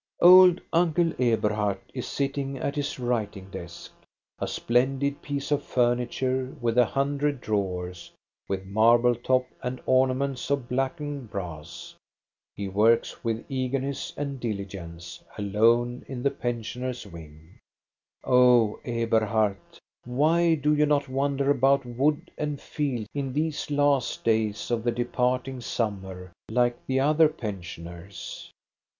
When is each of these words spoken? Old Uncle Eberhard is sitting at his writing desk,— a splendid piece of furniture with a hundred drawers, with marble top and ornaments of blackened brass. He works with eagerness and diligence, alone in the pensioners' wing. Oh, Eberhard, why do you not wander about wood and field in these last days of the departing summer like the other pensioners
Old 0.23 0.59
Uncle 0.73 1.13
Eberhard 1.21 1.77
is 1.93 2.07
sitting 2.07 2.57
at 2.57 2.75
his 2.75 2.97
writing 2.97 3.51
desk,— 3.51 3.91
a 4.39 4.47
splendid 4.47 5.21
piece 5.21 5.51
of 5.51 5.61
furniture 5.61 6.55
with 6.59 6.75
a 6.79 6.85
hundred 6.85 7.39
drawers, 7.39 8.11
with 8.49 8.65
marble 8.65 9.13
top 9.13 9.45
and 9.61 9.79
ornaments 9.85 10.49
of 10.49 10.67
blackened 10.67 11.29
brass. 11.29 11.93
He 12.55 12.67
works 12.67 13.23
with 13.23 13.45
eagerness 13.47 14.11
and 14.17 14.39
diligence, 14.39 15.23
alone 15.37 16.03
in 16.07 16.23
the 16.23 16.31
pensioners' 16.31 17.05
wing. 17.05 17.59
Oh, 18.23 18.79
Eberhard, 18.83 19.57
why 20.05 20.55
do 20.55 20.73
you 20.73 20.87
not 20.87 21.09
wander 21.09 21.51
about 21.51 21.85
wood 21.85 22.31
and 22.39 22.59
field 22.59 23.05
in 23.13 23.33
these 23.33 23.69
last 23.69 24.23
days 24.23 24.71
of 24.71 24.83
the 24.83 24.91
departing 24.91 25.61
summer 25.61 26.31
like 26.49 26.79
the 26.87 26.99
other 26.99 27.29
pensioners 27.29 28.51